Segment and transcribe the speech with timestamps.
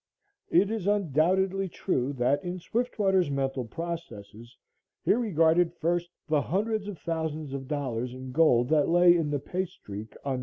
[0.49, 4.57] It is undoubtedly true that in Swiftwater's mental processes
[5.03, 9.37] he regarded first, the hundreds of thousands of dollars in gold that lay in the
[9.37, 10.39] pay streak on No.